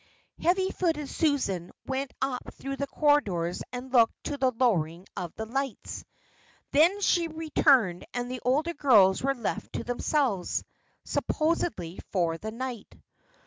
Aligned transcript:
Heavy 0.41 0.71
footed 0.71 1.07
Susan 1.07 1.69
went 1.85 2.11
up 2.23 2.51
through 2.55 2.75
the 2.75 2.87
corridors 2.87 3.61
and 3.71 3.93
looked 3.93 4.15
to 4.23 4.35
the 4.35 4.49
lowering 4.53 5.05
of 5.15 5.31
the 5.35 5.45
lights. 5.45 6.03
Then 6.71 7.01
she 7.01 7.27
returned 7.27 8.07
and 8.11 8.31
the 8.31 8.41
older 8.43 8.73
girls 8.73 9.21
were 9.21 9.35
left 9.35 9.73
to 9.73 9.83
themselves 9.83 10.63
supposedly 11.05 11.99
for 12.11 12.39
the 12.39 12.49
night. 12.49 12.91